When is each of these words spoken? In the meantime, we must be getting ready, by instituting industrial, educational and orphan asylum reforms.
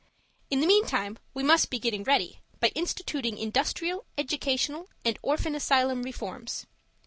In 0.49 0.61
the 0.61 0.65
meantime, 0.65 1.19
we 1.35 1.43
must 1.43 1.69
be 1.69 1.77
getting 1.77 2.03
ready, 2.03 2.39
by 2.59 2.69
instituting 2.69 3.37
industrial, 3.37 4.07
educational 4.17 4.89
and 5.05 5.19
orphan 5.21 5.53
asylum 5.53 6.01
reforms. 6.01 6.65